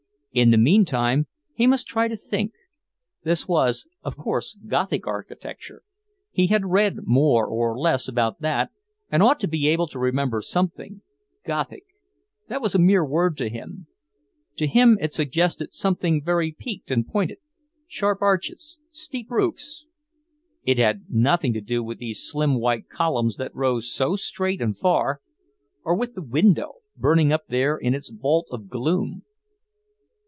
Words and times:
In 0.33 0.51
the 0.51 0.57
meantime, 0.57 1.27
he 1.55 1.67
must 1.67 1.87
try 1.87 2.07
to 2.07 2.15
think: 2.15 2.53
This 3.25 3.49
was, 3.49 3.85
of 4.01 4.15
course, 4.15 4.57
Gothic 4.65 5.05
architecture; 5.05 5.83
he 6.31 6.47
had 6.47 6.67
read 6.71 6.99
more 7.05 7.45
or 7.45 7.77
less 7.77 8.07
about 8.07 8.39
that, 8.39 8.69
and 9.11 9.21
ought 9.21 9.41
to 9.41 9.47
be 9.49 9.67
able 9.67 9.87
to 9.87 9.99
remember 9.99 10.39
something. 10.39 11.01
Gothic... 11.45 11.83
that 12.47 12.61
was 12.61 12.73
a 12.73 12.79
mere 12.79 13.05
word; 13.05 13.35
to 13.39 13.49
him 13.49 13.87
it 15.01 15.13
suggested 15.13 15.73
something 15.73 16.23
very 16.23 16.53
peaked 16.57 16.91
and 16.91 17.05
pointed, 17.05 17.39
sharp 17.85 18.21
arches, 18.21 18.79
steep 18.89 19.29
roofs. 19.29 19.85
It 20.63 20.77
had 20.77 21.07
nothing 21.09 21.51
to 21.55 21.61
do 21.61 21.83
with 21.83 21.97
these 21.97 22.25
slim 22.25 22.57
white 22.57 22.87
columns 22.87 23.35
that 23.35 23.53
rose 23.53 23.91
so 23.91 24.15
straight 24.15 24.61
and 24.61 24.77
far, 24.77 25.19
or 25.83 25.93
with 25.93 26.13
the 26.15 26.23
window, 26.23 26.75
burning 26.95 27.33
up 27.33 27.47
there 27.49 27.75
in 27.75 27.93
its 27.93 28.09
vault 28.09 28.47
of 28.49 28.69
gloom.... 28.69 29.23